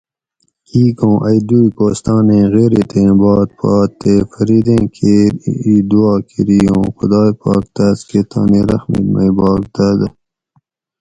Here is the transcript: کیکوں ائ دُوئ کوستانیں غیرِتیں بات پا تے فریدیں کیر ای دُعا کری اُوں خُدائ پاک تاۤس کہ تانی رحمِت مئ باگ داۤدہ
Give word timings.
کیکوں 0.67 1.17
ائ 1.25 1.37
دُوئ 1.47 1.67
کوستانیں 1.77 2.45
غیرِتیں 2.53 3.11
بات 3.21 3.49
پا 3.59 3.73
تے 3.99 4.13
فریدیں 4.31 4.85
کیر 4.95 5.31
ای 5.63 5.73
دُعا 5.89 6.13
کری 6.29 6.59
اُوں 6.71 6.85
خُدائ 6.95 7.29
پاک 7.41 7.63
تاۤس 7.75 7.99
کہ 8.07 8.19
تانی 8.31 8.61
رحمِت 8.69 9.05
مئ 9.13 9.29
باگ 9.37 9.61
داۤدہ 9.73 10.07